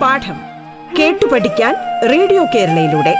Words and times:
പാഠം 0.00 0.38
കേട്ടു 0.98 1.26
പഠിക്കാൻ 1.26 1.74
radio 2.08 2.44
കേരളയിലൂടെ. 2.44 3.14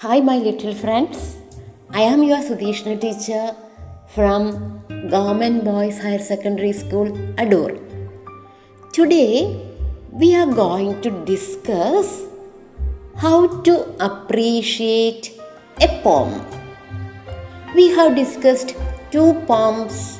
Hi 0.00 0.20
my 0.20 0.38
little 0.38 0.74
friends 0.74 1.26
I 1.96 2.04
am 2.04 2.24
your 2.24 2.42
Sudheeshna 2.42 2.92
teacher 2.92 3.65
from 4.16 4.44
Government 5.10 5.62
Boys 5.62 5.98
Higher 6.02 6.18
Secondary 6.18 6.72
School, 6.72 7.08
Adur. 7.42 7.72
Today, 8.94 9.60
we 10.10 10.34
are 10.34 10.46
going 10.46 11.02
to 11.02 11.10
discuss 11.26 12.24
how 13.16 13.60
to 13.66 13.74
appreciate 14.08 15.32
a 15.82 15.88
poem. 16.02 16.32
We 17.74 17.88
have 17.90 18.16
discussed 18.16 18.74
two 19.10 19.34
poems. 19.46 20.18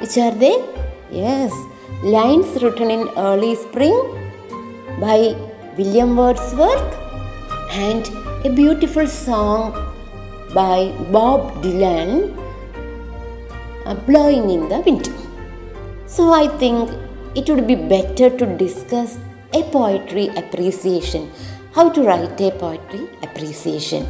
Which 0.00 0.18
are 0.18 0.34
they? 0.44 0.56
Yes, 1.12 1.52
lines 2.02 2.60
written 2.60 2.90
in 2.90 3.08
early 3.16 3.54
spring 3.54 3.96
by 5.00 5.36
William 5.78 6.16
Wordsworth 6.16 6.96
and 7.70 8.08
a 8.44 8.50
beautiful 8.50 9.06
song 9.06 9.70
by 10.52 10.92
Bob 11.12 11.62
Dylan, 11.62 12.43
Blowing 14.06 14.50
in 14.50 14.68
the 14.68 14.80
Wind. 14.80 15.12
So 16.06 16.32
I 16.32 16.48
think 16.58 16.90
it 17.34 17.48
would 17.50 17.66
be 17.66 17.74
better 17.74 18.30
to 18.30 18.46
discuss 18.56 19.18
a 19.52 19.62
poetry 19.64 20.28
appreciation. 20.28 21.30
How 21.72 21.90
to 21.90 22.02
write 22.02 22.40
a 22.40 22.50
poetry 22.52 23.08
appreciation. 23.22 24.06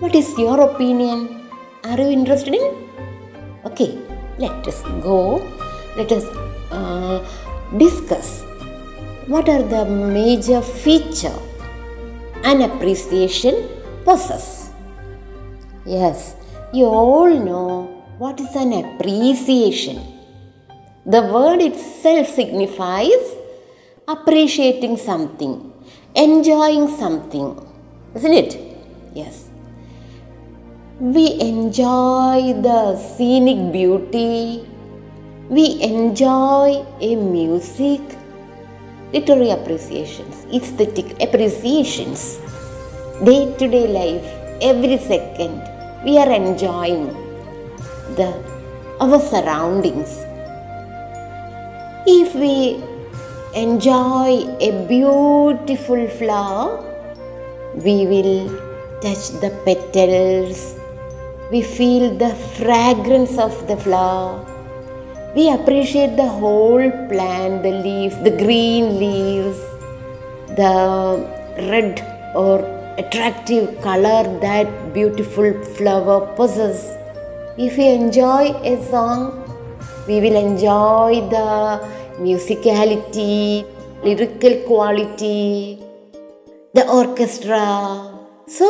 What 0.00 0.14
is 0.14 0.36
your 0.38 0.60
opinion? 0.60 1.48
Are 1.84 1.98
you 1.98 2.08
interested 2.08 2.54
in? 2.54 2.88
Okay, 3.64 3.98
let 4.38 4.66
us 4.66 4.82
go. 5.02 5.42
Let 5.96 6.12
us 6.12 6.24
uh, 6.70 7.24
discuss 7.76 8.42
what 9.26 9.48
are 9.48 9.62
the 9.62 9.84
major 9.84 10.60
feature 10.60 11.38
an 12.44 12.62
appreciation 12.62 13.68
possess. 14.04 14.70
Yes, 15.84 16.36
you 16.72 16.84
all 16.84 17.28
know 17.28 17.97
what 18.18 18.40
is 18.40 18.54
an 18.56 18.72
appreciation. 18.72 19.98
The 21.06 21.22
word 21.22 21.60
itself 21.62 22.26
signifies 22.26 23.36
appreciating 24.08 24.96
something, 24.96 25.72
enjoying 26.16 26.88
something, 26.88 27.48
isn't 28.16 28.32
it? 28.32 28.52
Yes. 29.14 29.48
We 30.98 31.40
enjoy 31.40 32.54
the 32.60 32.96
scenic 32.96 33.72
beauty, 33.72 34.66
we 35.48 35.80
enjoy 35.80 36.84
a 37.00 37.14
music, 37.14 38.00
literary 39.12 39.50
appreciations, 39.50 40.44
aesthetic 40.52 41.22
appreciations, 41.22 42.40
day 43.24 43.54
to 43.58 43.68
day 43.68 43.86
life, 43.86 44.28
every 44.60 44.98
second, 44.98 45.62
we 46.04 46.18
are 46.18 46.32
enjoying 46.32 47.27
the 48.20 48.30
our 49.00 49.20
surroundings. 49.20 50.12
If 52.06 52.34
we 52.34 52.82
enjoy 53.54 54.30
a 54.68 54.70
beautiful 54.88 56.08
flower, 56.18 56.84
we 57.74 57.96
will 58.12 58.48
touch 59.02 59.24
the 59.42 59.50
petals, 59.64 60.76
we 61.52 61.62
feel 61.62 62.14
the 62.24 62.34
fragrance 62.58 63.38
of 63.38 63.54
the 63.68 63.76
flower, 63.76 64.44
we 65.36 65.48
appreciate 65.50 66.16
the 66.16 66.26
whole 66.26 66.90
plant, 67.08 67.62
the 67.62 67.70
leaves, 67.70 68.16
the 68.24 68.34
green 68.44 68.98
leaves, 68.98 69.58
the 70.56 70.74
red 71.70 72.02
or 72.34 72.58
attractive 72.98 73.80
color 73.80 74.22
that 74.40 74.92
beautiful 74.92 75.52
flower 75.76 76.20
possesses. 76.34 76.97
If 77.58 77.76
we 77.76 77.88
enjoy 77.88 78.54
a 78.62 78.74
song, 78.88 79.20
we 80.06 80.20
will 80.20 80.36
enjoy 80.36 81.26
the 81.28 81.82
musicality, 82.22 83.66
lyrical 84.04 84.54
quality, 84.68 85.82
the 86.72 86.86
orchestra. 86.88 88.14
So, 88.46 88.68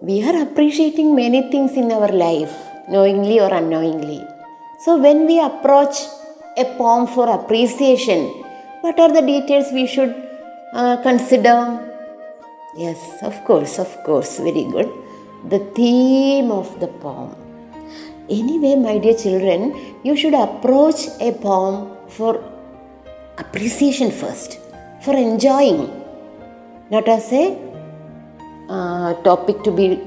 we 0.00 0.24
are 0.24 0.42
appreciating 0.42 1.14
many 1.14 1.42
things 1.52 1.76
in 1.76 1.92
our 1.92 2.08
life, 2.08 2.52
knowingly 2.88 3.38
or 3.38 3.54
unknowingly. 3.54 4.26
So, 4.80 4.96
when 5.00 5.24
we 5.26 5.38
approach 5.40 5.98
a 6.56 6.64
poem 6.76 7.06
for 7.06 7.30
appreciation, 7.30 8.26
what 8.80 8.98
are 8.98 9.12
the 9.12 9.22
details 9.22 9.70
we 9.72 9.86
should 9.86 10.12
uh, 10.72 10.96
consider? 11.04 11.56
Yes, 12.76 13.22
of 13.22 13.44
course, 13.44 13.78
of 13.78 14.02
course, 14.02 14.38
very 14.38 14.64
good. 14.64 14.90
The 15.48 15.60
theme 15.76 16.50
of 16.50 16.80
the 16.80 16.88
poem. 16.88 17.47
Anyway, 18.30 18.74
my 18.76 18.98
dear 18.98 19.14
children, 19.14 19.74
you 20.04 20.16
should 20.16 20.34
approach 20.34 21.08
a 21.20 21.32
poem 21.32 21.96
for 22.08 22.44
appreciation 23.38 24.10
first, 24.10 24.58
for 25.02 25.14
enjoying, 25.14 25.80
not 26.90 27.08
as 27.08 27.32
a 27.32 27.58
uh, 28.68 29.14
topic 29.22 29.62
to 29.62 29.70
be 29.70 30.00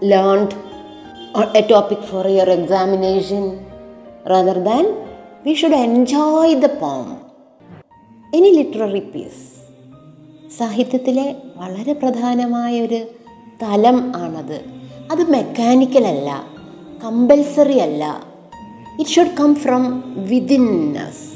learned 0.00 0.54
or 1.34 1.50
a 1.54 1.62
topic 1.62 2.02
for 2.02 2.26
your 2.28 2.48
examination. 2.48 3.64
Rather 4.26 4.62
than, 4.62 4.86
we 5.44 5.54
should 5.54 5.72
enjoy 5.72 6.60
the 6.60 6.68
poem. 6.68 7.20
Any 8.32 8.52
literary 8.60 9.02
piece. 9.14 9.42
സാഹിത്യത്തിലെ 10.58 11.26
വളരെ 11.56 11.92
പ്രധാനമായ 11.92 12.80
ഒരു 12.80 12.98
തലം 13.62 13.98
ആണത് 14.22 14.56
അത് 15.12 15.22
mechanical 15.34 16.04
അല്ല 16.06 16.30
compulsory 17.04 17.78
അല്ല. 17.78 18.24
It 18.98 19.10
should 19.10 19.36
come 19.40 19.54
from 19.54 20.04
within 20.16 20.98
us 20.98 21.30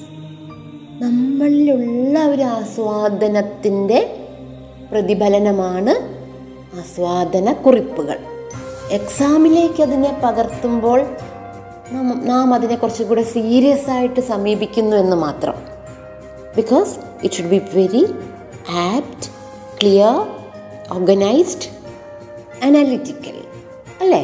നമ്മളിലുള്ള 1.02 2.24
ഒരു 2.24 2.42
ആസ്വാദനത്തിന്റെ 2.42 4.28
പ്രതിഫലനമാണ് 4.92 5.90
ആസ്വാദന 6.78 7.52
കുറിപ്പുകൾ 7.52 8.18
എക്സാമിലേക്ക് 8.90 9.82
അതിനെ 9.82 10.20
പകർത്തുമ്പോൾ 10.24 11.06
നാം- 12.22 12.54
അതിനെ 12.54 12.74
കുറച്ചും 12.76 13.08
കൂടെ 13.08 13.22
സീരിയസ് 13.22 13.90
ആയിട്ട് 13.90 14.20
സമീപിക്കുന്നു 14.20 14.96
എന്ന് 14.96 15.16
മാത്രം. 15.16 15.54
Because 16.56 16.98
it 17.22 17.34
should 17.34 17.48
be 17.48 17.60
very 17.74 18.14
apt 18.70 19.28
clear 19.80 20.16
organised 20.92 21.68
analytical 22.64 23.36
അല്ലേ? 24.00 24.22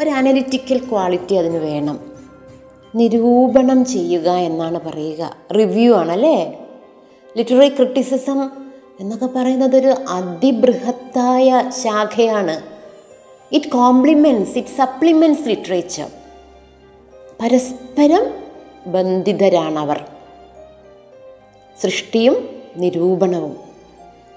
ഒരു 0.00 0.10
അനലിറ്റിക്കൽ 0.10 0.78
ക്വാളിറ്റി 0.78 1.34
അതിന് 1.34 1.56
വേണം. 1.56 2.12
നിരൂപണം 2.94 3.84
ചെയ്യുക 3.84 4.30
എന്നാണ് 4.30 4.80
പറയുക. 4.80 5.36
റിവ്യൂ 5.58 5.94
ആണല്ലേ? 5.94 6.58
ലിറ്റററി 7.36 7.68
ക്രിറ്റിസിസം 7.68 8.50
എന്നൊക്കെ 9.00 9.26
പറയുന്നത് 9.26 9.76
ഒരു 9.76 9.94
അതിബൃഹത്തായ 10.08 11.70
ശാഖയാണ്. 11.82 12.60
It 13.52 13.66
compliments 13.66 14.58
it 14.58 14.68
supplements 14.68 15.48
literature 15.48 16.06
പരസ്പരം 17.40 18.30
ബന്ധിതരാണവർ. 18.86 20.04
സൃഷ്ടിയും 21.80 22.48
നിരൂപണവും. 22.76 23.56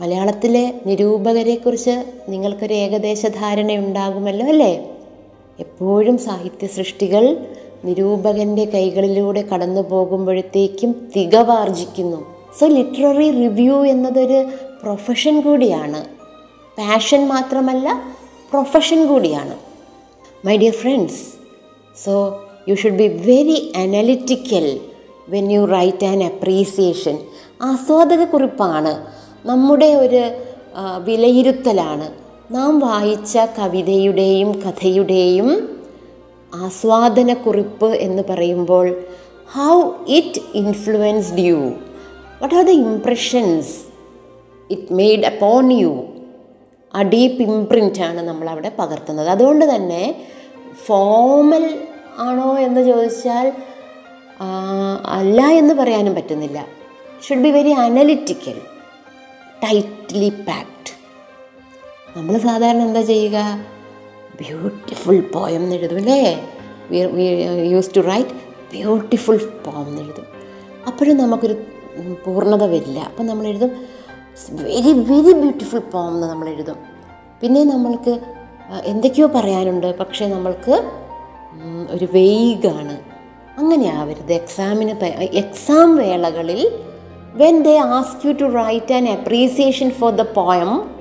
മലയാളത്തിലെ 0.01 0.81
നിരൂപകരെക്കുറിച്ച് 0.85 2.03
നിങ്ങൾക്കൊരു 2.29 2.73
ഏകദേശ 2.73 3.25
ധാരണയുണ്ടാകുമല്ലോ 3.25 4.47
അല്ലേ? 4.47 4.92
എപ്പോഴും 5.59 6.17
സാഹിത്യ 6.17 6.67
സൃഷ്ടികൾ 6.67 7.38
നിരൂപകന്റെ 7.85 8.65
കൈകളിലൂടെ 8.65 9.41
കടന്നു 9.41 9.81
പോകുമ്പോഴത്തേക്കും 9.81 11.11
തികവാർജിക്കുന്നു. 11.15 12.25
സോ 12.59 12.67
ലിറ്റററി 12.67 13.31
റിവ്യൂ 13.31 13.85
എന്നതൊരു 13.85 14.45
പ്രൊഫഷൻ 14.83 15.41
കൂടിയാണ്. 15.41 16.05
പാഷൻ 16.79 17.27
മാത്രമല്ല 17.27 17.88
പ്രൊഫഷൻ 18.51 19.07
കൂടിയാണ്. 19.07 19.55
My 20.45 20.57
dear 20.57 20.73
friends 20.73 21.21
so 22.05 22.41
you 22.69 22.75
should 22.75 22.94
be 22.94 23.07
very 23.07 23.73
analytical 23.75 24.79
when 25.29 25.51
you 25.51 25.65
write 25.65 26.05
an 26.05 26.23
appreciation 26.23 27.17
ആസ്വാദക 27.61 28.23
കുറിപ്പാണ് 28.23 29.05
നമ്മുടെ 29.45 29.95
ഒരു 29.95 30.23
വിലയിരുത്തലാണ്. 31.03 32.22
നാം 32.51 32.79
വായിച്ച 32.79 33.37
കവിതയുടെയും 33.37 34.61
കഥയുടെയും 34.61 35.79
ആസ്വാദനക്കുറിപ്പ് 36.55 37.85
എന്ന് 37.85 38.23
പറയുമ്പോൾ 38.29 39.05
how 39.53 39.91
it 40.07 40.41
influenced 40.53 41.39
you 41.39 41.71
what 42.41 42.55
are 42.55 42.65
the 42.65 42.69
impressions 42.69 43.79
it 44.69 44.93
made 44.93 45.25
upon 45.25 45.73
you 45.73 46.05
ആ 46.95 47.01
ഡീപ്പ് 47.01 48.01
ആണ് 48.01 48.21
നമ്മളവിടെ 48.21 48.71
പകർത്തുന്നത്. 48.79 49.27
അതുകൊണ്ട് 49.27 49.75
തന്നെ 49.75 50.25
ഫോമൽ 50.85 51.79
ആണോ 52.19 52.59
എന്ന് 52.59 52.81
ചോദിച്ചാൽ 52.81 53.53
അല്ല 55.05 55.41
എന്ന് 55.47 55.73
പറയാനും 55.73 56.15
പറ്റുന്നില്ല. 56.15 56.65
Should 57.27 57.39
be 57.39 57.49
very 57.49 57.71
analytical 57.71 58.61
tightly 59.63 60.29
packed 60.29 61.02
നമ്മൾ 62.18 62.38
സാധാരണ 62.38 62.81
എന്താ 62.81 63.01
ചെയ്യുക? 63.01 63.38
ബ്യൂട്ടിഫുൾ 64.42 65.19
പോയം 65.33 65.62
എന്ന് 65.63 65.75
എഴുതും 65.75 65.95
അല്ലേ? 65.95 66.19
Use 67.74 67.89
to 67.95 68.00
write 68.00 68.30
beautiful 68.74 69.38
poem 69.38 69.88
എന്ന് 69.88 70.01
എഴുതും. 70.01 70.25
അപ്പോഴും 70.88 71.18
നമുക്കൊരു 71.18 71.56
പൂർണത 72.25 72.63
വരില്ല. 72.63 73.00
അപ്പം 73.00 73.27
നമ്മൾ 73.27 73.48
എഴുതും 73.48 73.71
വെരി 74.51 74.94
വെരി 74.94 75.33
ബ്യൂട്ടിഫുൾ 75.33 75.80
പോം 75.80 76.07
എന്ന് 76.07 76.27
നമ്മൾ 76.27 76.50
എഴുതും. 76.50 76.77
പിന്നെ 77.42 77.63
നമ്മൾക്ക് 77.63 78.19
എന്തൊക്കെയോ 78.83 79.27
പറയാനുണ്ട്. 79.27 79.98
പക്ഷേ 79.98 80.27
നമ്മൾക്ക് 80.27 80.92
ഒരു 81.92 82.07
വെയ്ഗാണ് 82.13 82.98
അങ്ങനെ 83.57 83.88
ആവരുത്. 83.98 84.33
എക്സാമിന് 84.33 85.06
എക്സാം 85.44 85.95
വേളകളിൽ 85.95 86.80
when 87.33 87.63
they 87.63 87.77
ask 87.77 88.27
you 88.27 88.33
to 88.33 88.45
write 88.56 88.94
an 88.94 89.10
appreciation 89.10 89.89
for 89.89 90.12
the 90.15 90.21
poem 90.21 90.92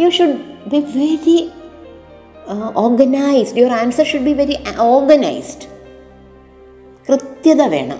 you 0.00 0.10
should 0.10 0.36
be 0.66 0.78
very 0.78 1.50
organised 2.76 3.58
your 3.58 3.72
answer 3.72 4.04
should 4.06 4.22
be 4.22 4.32
very 4.32 4.58
organised 4.80 5.66
കൃത്യത 7.08 7.62
വേണം. 7.62 7.98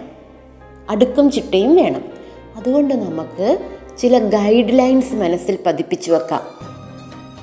അടുക്കും 0.91 1.31
ചിട്ടയും 1.31 1.77
വേണം. 1.77 2.05
അതുകൊണ്ട് 2.57 2.95
നമുക്ക് 2.95 3.59
ചില 3.99 4.19
ഗൈഡ് 4.19 4.79
ലൈൻസ് 4.79 5.15
മനസ്സിൽ 5.15 5.59
പതിപ്പിച്ചു 5.67 6.13
വെക്കാം. 6.13 6.43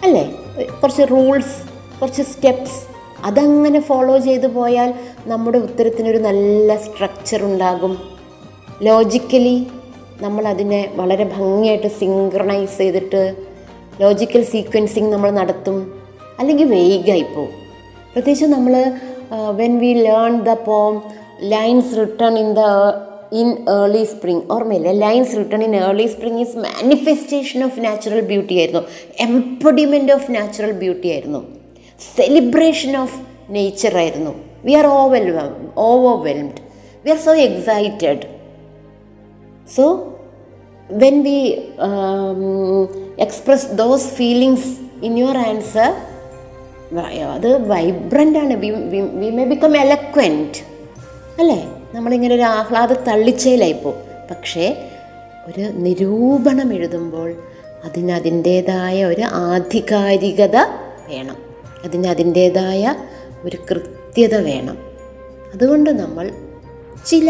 അല്ലേ? 0.03 0.35
കുറച്ച് 0.81 1.01
റൂൾസ് 1.01 1.69
കുറച്ച് 2.01 2.21
സ്റ്റെപ്സ് 2.21 2.83
അതങ്ങനെ 3.25 3.79
ഫോളോ 3.79 4.17
ചെയ്തു 4.17 4.47
പോയാൽ 4.47 4.93
നമ്മുടെ 5.25 5.57
ഉത്തരത്തിനൊരു 5.57 6.17
നല്ല 6.17 6.75
സ്ട്രക്ചർ 6.75 7.43
ഉണ്ടാകും. 7.43 7.97
ലോജിക്കലി 8.81 9.67
നമ്മളതിനെ 10.21 10.93
വളരെ 10.95 11.23
ഭംഗിയായിട്ട് 11.23 11.87
സിങ്ക്രണൈസ് 11.87 12.77
ചെയ്തിട്ട് 12.77 13.48
ലോജിക്കൽ 14.01 14.43
സീക്വൻസിങ് 14.43 15.11
നമ്മൾ 15.13 15.29
നടത്തും. 15.31 15.77
അല്ലെങ്കിൽ 16.39 16.67
വേഗമായിപ്പോവും 16.73 17.53
പ്രത്യേകിച്ച് 18.13 18.45
നമ്മൾ 18.45 18.73
when 19.51 19.73
we 19.79 19.91
learn 20.07 20.33
the 20.47 20.55
poem 20.67 20.93
lines 21.53 21.97
written 21.97 22.39
in 22.43 22.49
the 22.59 22.63
in 23.41 23.49
early 23.69 24.03
spring 24.03 24.41
ഓർമ്മയില്ലേ? 24.51 24.91
Lines 25.05 25.37
written 25.37 25.63
in 25.63 25.75
early 25.75 26.07
spring 26.07 26.39
is 26.39 26.57
manifestation 26.57 27.63
of 27.63 27.83
natural 27.85 28.21
beauty 28.31 28.57
ആയിരുന്നു. 28.57 28.83
എംപൊഡിമെന്റ് 29.27 30.11
ഓഫ് 30.17 30.31
നാച്ചുറൽ 30.35 30.71
ബ്യൂട്ടി 30.71 31.09
ആയിരുന്നു. 31.09 31.41
സെലിബ്രേഷൻ 32.15 32.97
ഓഫ് 33.03 33.19
നേച്ചർ 33.49 33.97
ആയിരുന്നു. 33.97 34.33
We 34.65 34.73
are 34.73 34.87
overwell 34.87 35.27
overwhelmed 35.77 36.59
we 37.05 37.11
are 37.11 37.17
so 37.17 37.33
excited 37.49 38.25
So, 39.77 39.83
when 40.97 41.17
we 41.23 41.39
express 43.19 43.67
those 43.71 44.07
feelings 44.07 44.69
in 45.03 45.19
your 45.19 45.37
answer 45.37 45.91
അത് 47.33 47.69
vibrant 47.69 48.39
ആണ്. 48.39 48.53
We 48.53 49.29
may 49.37 49.45
become 49.45 49.77
eloquent 49.77 50.59
അല്ലേ? 51.39 51.59
നമ്മളിങ്ങനെ 51.93 52.35
ഒരു 52.35 52.41
ആഹ്ലാദ 52.41 52.93
തള്ളിച്ചയിലായിപ്പോ 52.93 53.91
പക്ഷേ 54.31 54.65
ഒരു 55.47 55.61
നിരൂപണം 55.61 56.73
എഴുതുമ്പോൾ 56.73 57.29
അതിനതിന്റേതായ 57.83 59.05
ഒരു 59.05 59.21
ആധികാരികത 59.21 60.57
വേണം. 61.09 61.37
അതിന് 61.83 62.07
അതിന്റേതായ 62.07 62.95
ഒരു 63.43 63.57
കൃത്യത 63.71 64.35
വേണം. 64.35 64.77
അതുകൊണ്ട് 65.53 65.89
നമ്മൾ 65.89 66.31
ചില 67.07 67.27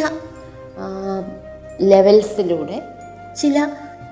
ലെവൽസിലൂടെ 1.81 2.81
ചില 3.41 3.67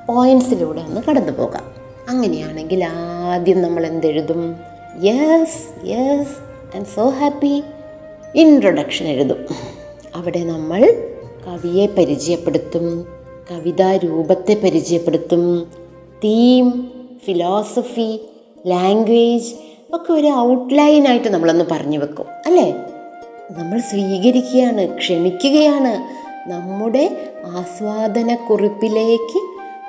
പോയിൻസിലൂടെ 0.08 0.82
ഒന്ന് 0.82 1.02
കടന്നു 1.10 1.32
പോകാം. 1.32 1.72
അങ്ങനെയാണെങ്കിൽ 2.10 2.86
ആദ്യം 2.86 3.62
നമ്മൾ 3.62 3.86
എന്തെഴുതും? 3.86 4.56
Yes 5.04 5.88
yes 5.88 6.36
I'm 6.80 6.86
so 6.86 7.10
happy 7.10 7.64
introduction 8.36 9.06
എഴുതും. 9.08 9.46
അവിടെ 10.16 10.40
നമ്മൾ 10.40 11.04
കവിയെ 11.48 11.86
പരിചയപ്പെടുത്തും 11.86 13.08
കവിതാ 13.52 13.96
രൂപത്തെ 13.96 14.54
പരിചയപ്പെടുത്തും 14.64 15.72
തീം 16.24 16.92
ഫിലോസഫി 17.26 18.22
ലാംഗ്വേജ് 18.68 19.54
ഒക്കെ 19.94 20.14
ഒരു 20.14 20.28
ഔട്ട്ലൈനായിട്ട് 20.28 21.28
നമ്മളൊന്ന് 21.28 21.66
പറഞ്ഞു 21.72 21.98
വെക്കും 21.98 22.26
അല്ലേ? 22.46 22.72
നമ്മൾ 23.52 23.80
സ്വീകരിക്കുകയാണ് 23.80 24.98
ക്ഷണിക്കുകയാണ് 24.98 26.17
നമ്മുടെ 26.48 27.32
ആസ്വാദനക്കുറിപ്പിലേക്ക് 27.46 29.40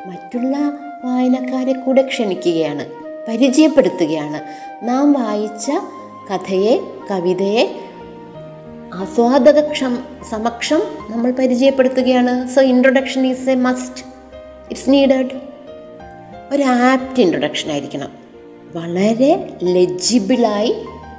മറ്റുള്ള 0.08 0.56
വായനക്കാരെ 1.04 1.72
കൂടെ 1.72 2.02
ക്ഷണിക്കുകയാണ് 2.02 2.86
പരിചയപ്പെടുത്തുകയാണ്. 3.28 4.40
നാം 4.84 5.12
വായിച്ച 5.12 5.70
കഥയെ 6.32 6.80
കവിതയെ 7.10 7.80
ആസ്വാദകക്ഷം 8.94 10.04
സമക്ഷം 10.30 10.82
നമ്മൾ 11.10 11.30
പരിചയപ്പെടുത്തുകയാണ്. 11.30 12.48
So 12.48 12.62
introduction 12.62 13.26
is 13.26 13.50
a 13.50 13.54
must 13.54 14.04
it's 14.70 14.90
needed 14.90 15.30
ഒരു 16.52 16.62
ആപ്റ്റ് 16.62 17.20
ഇൻട്രൊഡക്ഷൻ 17.20 17.72
ആയിരിക്കണം. 17.72 18.10
വളരെ 18.74 19.58
ലെജിബിളായി 19.62 20.74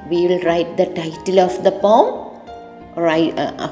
we 0.07 0.15
will 0.15 0.44
write 0.44 0.77
the 0.77 0.81
title 0.81 1.42
of 1.42 1.62
the 1.62 1.69
poem 1.69 2.28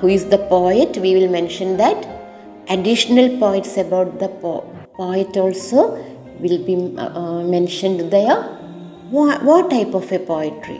who 0.01 0.07
is 0.07 0.25
the 0.25 0.35
poet 0.35 0.99
we 0.99 1.13
will 1.13 1.27
mention 1.27 1.75
that 1.75 2.05
additional 2.71 3.39
points 3.39 3.79
about 3.79 4.19
the 4.19 4.27
poet 4.97 5.39
also 5.39 5.97
will 6.41 6.57
be 6.57 6.75
mentioned 7.55 8.11
there 8.11 8.37
what 9.49 9.69
type 9.75 9.95
of 9.95 10.13
a 10.13 10.17
poetry 10.17 10.79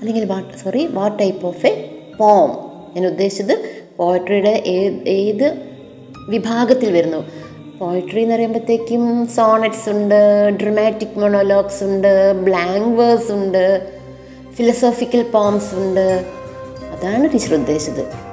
അല്ലെങ്കിൽ 0.00 0.24
what 0.24 0.58
sorry 0.58 0.86
what 0.86 1.18
type 1.18 1.46
of 1.46 1.66
a 1.66 1.72
poem 2.16 2.50
ഞാൻ 2.94 3.06
ഉദ്ദേശിച്ചത് 3.06 3.54
പോയട്രിയുടെ 3.96 4.62
ഏത് 5.18 5.46
വിഭാഗത്തിൽ 6.28 6.92
വരുന്നു? 6.92 7.24
Poetry 7.80 8.22
എന്ന് 8.22 8.34
പറയുമ്പോഴത്തേക്കും 8.34 9.26
sonnets 9.36 9.90
ഉണ്ട് 9.90 10.18
dramatic 10.62 11.18
മൊണോലോഗ്സ് 11.18 11.84
ഉണ്ട് 11.84 12.32
ബ്ലാങ്ക് 12.32 12.98
വേഴ്സ് 12.98 13.32
ഉണ്ട് 13.32 13.64
ഫിലോസോഫിക്കൽ 14.52 15.22
പോംസ് 15.22 15.74
ഉണ്ട്. 15.74 16.06
അതാണ് 17.00 17.32
ടീച്ചർ 17.32 17.54
ഉദ്ദേശിച്ചത്. 17.54 18.30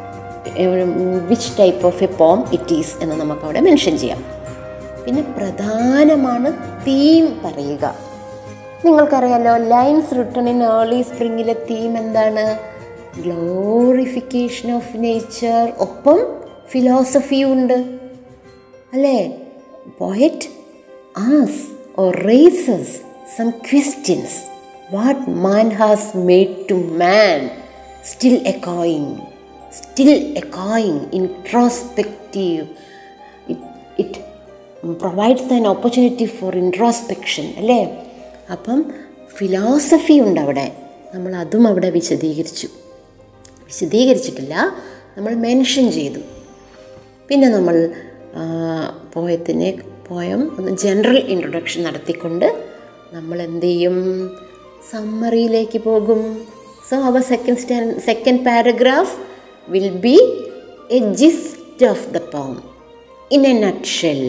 വിച്ച് 1.27 1.59
ടൈപ്പ് 1.59 1.87
ഓഫ് 1.87 2.03
എ 2.03 2.07
പോം 2.07 2.45
ഇറ്റ് 2.53 2.73
ഈസ് 2.73 3.03
എന്ന് 3.03 3.15
നമുക്കവിടെ 3.15 3.59
മെൻഷൻ 3.59 3.97
ചെയ്യാം. 3.97 4.23
പിന്നെ 5.05 5.21
പ്രധാനമാണ് 5.21 6.53
തീം 6.87 7.41
പറയുക. 7.45 7.95
നിങ്ങൾക്കറിയാലോ 8.85 9.57
lines 9.57 10.15
written 10.15 10.49
in 10.49 10.63
early 10.63 11.01
സ്പ്രിങ്ങിലെ 11.01 11.53
theme 11.53 11.97
എന്താണ്? 11.97 12.59
ഗ്ലോറിഫിക്കേഷൻ 13.21 14.71
ഓഫ് 14.71 14.89
നേച്ചർ 14.95 15.73
ഒപ്പം 15.77 16.37
ഫിലോസഫിയും 16.69 17.53
ഉണ്ട്. 17.53 17.99
അല്ലേ? 18.93 19.37
Poet 19.97 20.47
as 21.17 21.67
or 21.99 22.15
races 22.15 23.01
some 23.37 23.49
questions 23.49 24.43
what 24.95 25.29
man 25.29 25.69
has 25.69 26.17
made 26.17 26.69
to 26.69 26.73
man 26.73 27.66
still 28.11 28.35
എക്കോയിങ് 28.47 29.15
still 29.73 30.09
എക്കോയിങ് 30.37 30.99
introspective 31.13 32.67
it 33.99 34.19
provides 34.89 35.53
an 35.53 35.67
opportunity 35.67 36.25
for 36.25 36.57
introspection 36.57 37.53
അല്ലേ? 37.57 37.79
അപ്പം 38.51 38.93
ഫിലോസഫി 39.37 40.19
ഉണ്ട് 40.19 40.39
അവിടെ. 40.39 40.77
നമ്മൾ 41.13 41.35
അതും 41.35 41.67
അവിടെ 41.67 41.89
വിശദീകരിച്ചു. 41.89 42.67
വിശദീകരിച്ചിട്ടില്ല. 43.65 44.55
നമ്മൾ 45.17 45.35
മെൻഷൻ 45.35 45.91
ചെയ്തു. 45.91 46.19
പിന്നെ 47.27 47.47
നമ്മൾ 47.49 47.75
പോയത്തിനെ 49.13 49.69
പോയം 50.07 50.41
ഒന്ന് 50.57 50.77
ജനറൽ 50.77 51.17
ഇൻട്രൊഡക്ഷൻ 51.17 51.83
നടത്തിക്കൊണ്ട് 51.83 52.67
നമ്മൾ 53.13 53.41
എന്ത് 53.41 53.65
ചെയ്യും? 53.65 53.97
സമ്മറിയിലേക്ക് 54.91 55.79
പോകും. 55.81 56.21
So 56.87 56.95
our 57.01 57.21
second 57.23 57.57
stand 57.57 57.95
second 58.01 58.43
paragraph 58.45 59.13
will 59.67 59.89
be 59.99 60.15
a 60.89 60.99
gist 61.13 61.87
of 61.87 62.05
the 62.07 62.21
poem 62.31 62.53
in 63.31 63.43
a 63.47 63.53
nutshell 63.59 64.21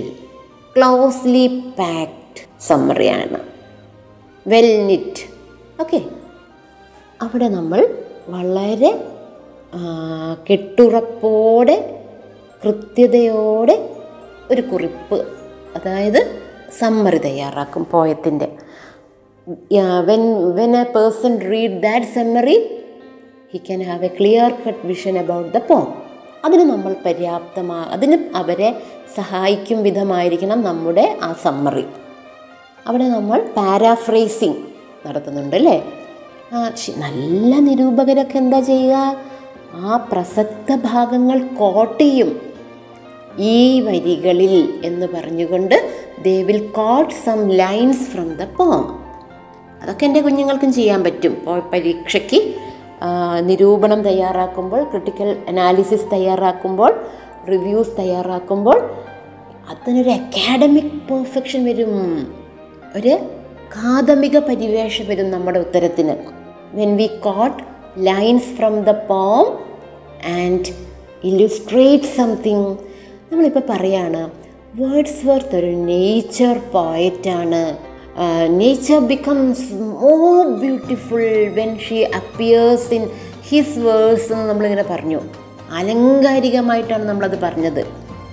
closely 0.76 1.46
packed 1.78 2.42
സമ്മറിയാണ് 2.60 3.40
well 4.46 4.70
knit 4.86 5.24
okay 5.80 6.00
അവിടെ 7.20 7.48
നമ്മൾ 7.48 7.80
വളരെ 8.28 8.90
കെട്ടുറപ്പോടെ 10.48 11.76
കൃത്യതയോടെ 12.62 13.76
ഒരു 14.50 14.62
കുറിപ്പ് 14.62 15.18
അതായത് 15.76 16.20
സമ്മറി 16.80 17.18
തയ്യാറാക്കും 17.18 17.82
പോയത്തിന്റെ 17.90 18.48
when 19.48 20.52
when 20.56 20.76
a 20.76 20.82
person 20.82 21.40
read 21.50 21.82
that 21.82 22.06
summary, 22.14 22.56
he 23.52 23.58
can 23.58 23.82
have 23.82 24.04
a 24.04 24.10
clear 24.18 24.50
cut 24.64 24.86
vision 24.86 25.18
about 25.18 25.52
the 25.54 25.58
poem 25.58 25.86
അതിന് 26.44 26.62
നമ്മൾ 26.62 26.96
പര്യാപ്തമാ 27.06 27.78
അതിന് 27.94 28.30
അവരെ 28.34 28.82
സഹായിക്കും 29.16 29.82
വിധമായിരിക്കണം 29.82 30.62
നമ്മുടെ 30.62 31.16
ആ 31.22 31.32
സമ്മറി 31.44 31.86
അവിടെ 32.86 33.08
നമ്മൾ 33.08 33.40
പാരാഫ്രേസിങ് 33.56 34.60
നടത്തുന്നുണ്ട് 35.06 35.56
അല്ലേ 35.56 35.78
നല്ല 36.96 37.54
നിരൂപകരൊക്കെ 37.60 38.38
എന്താ 38.38 38.60
ചെയ്യുക? 38.60 39.24
ആ 39.74 39.96
പ്രസക്ത 40.12 40.76
ഭാഗങ്ങൾ 40.76 41.38
കോട്ട് 41.38 42.02
ചെയ്യും. 42.02 42.30
ഈ 43.38 43.80
വരികളിൽ 43.88 44.84
എന്ന് 44.84 45.06
പറഞ്ഞുകൊണ്ട് 45.06 45.76
they 46.22 46.42
will 46.42 46.64
quote 46.80 47.14
some 47.26 47.48
lines 47.48 48.06
from 48.12 48.28
the 48.40 48.46
poem 48.60 48.97
അതൊക്കെ 49.82 50.04
എന്റെ 50.06 50.20
കുഞ്ഞുങ്ങൾക്കും 50.20 50.72
ചെയ്യാൻ 50.72 51.04
പറ്റും. 51.04 51.44
പരീക്ഷയ്ക്ക് 51.72 52.54
നിരൂപണം 53.40 54.02
തയ്യാറാക്കുമ്പോൾ 54.02 54.84
ക്രിട്ടിക്കൽ 54.84 55.36
അനാലിസിസ് 55.48 56.12
തയ്യാറാക്കുമ്പോൾ 56.12 56.92
റിവ്യൂസ് 57.50 57.90
തയ്യാറാക്കുമ്പോൾ 57.98 58.90
അതിനൊരു 59.70 60.08
അക്കാഡമിക് 60.08 60.92
പെർഫെക്ഷൻ 61.08 61.64
വരും. 61.64 61.92
ഒരു 62.96 63.18
കാഥമിക 63.76 64.38
പരിവേഷം 64.38 65.06
വരും 65.08 65.30
നമ്മുടെ 65.30 65.58
ഉത്തരത്തിന്. 65.58 66.16
When 66.72 66.96
we 66.96 67.06
quote 67.06 67.62
lines 67.98 68.44
from 68.44 68.80
the 68.84 68.90
poem 68.90 69.46
and 70.40 70.72
illustrate 71.24 72.04
something 72.04 72.76
നമ്മളിപ്പോൾ 73.32 73.62
പറയാണ് 73.70 74.30
വേർഡ്സ് 74.74 75.26
വർത്ത് 75.26 75.56
ഒരു 75.56 75.72
nature 75.90 76.60
പോയറ്റാണ് 76.72 77.87
nature 78.60 78.98
becomes 79.10 79.64
more 80.02 80.38
beautiful 80.62 81.24
when 81.58 81.70
she 81.84 81.98
appears 82.20 82.88
in 82.96 83.04
his 83.48 83.78
verse 83.78 84.32
എന്ന് 84.32 84.46
നമ്മളിങ്ങനെ 84.50 84.84
പറഞ്ഞു. 84.90 85.20
അലങ്കാരികമായിട്ടാണ് 85.80 87.04
നമ്മളത് 87.08 87.36
പറഞ്ഞത്. 87.44 87.82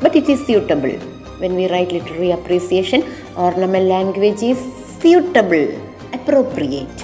But 0.04 0.18
it 0.18 0.32
is 0.36 0.46
suitable 0.48 0.94
when 1.42 1.54
we 1.60 1.66
write 1.76 1.96
literary 1.98 2.30
appreciation 2.38 3.04
ornament 3.46 3.92
language 3.92 4.46
is 4.52 4.66
suitable 5.02 5.62
appropriate 6.18 7.04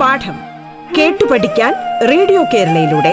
പാഠം 0.00 0.38
കേട്ടു 0.96 1.24
പഠിക്കാൻ 1.32 1.74
റേഡിയോ 2.10 2.40
കേരളയിലൂടെ. 2.54 3.12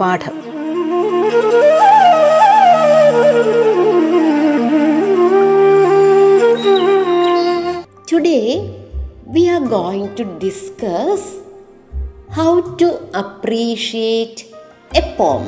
പാഠം 0.00 0.36
Today 8.06 8.48
we 9.26 9.48
are 9.50 9.60
going 9.60 10.14
to 10.14 10.24
discuss 10.38 11.22
how 12.30 12.60
to 12.76 12.88
appreciate 13.12 14.46
a 14.94 15.02
poem. 15.16 15.46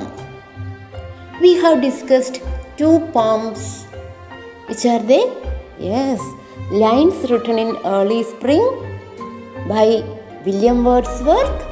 We 1.41 1.55
have 1.63 1.81
discussed 1.81 2.41
two 2.77 3.01
poems. 3.13 3.85
Which 4.67 4.85
are 4.85 5.03
they? 5.13 5.25
Yes, 5.79 6.21
lines 6.71 7.31
written 7.31 7.59
in 7.59 7.77
early 7.85 8.23
spring 8.25 8.65
by 9.69 10.03
William 10.45 10.85
Wordsworth 10.85 11.63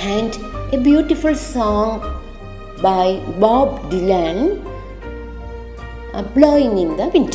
and 0.00 0.34
a 0.70 0.76
beautiful 0.76 1.34
song 1.34 2.00
by 2.86 3.06
Bob 3.42 3.68
Dylan, 3.90 4.38
blowing 6.34 6.78
in 6.82 6.90
the 6.98 7.06
Wind. 7.12 7.34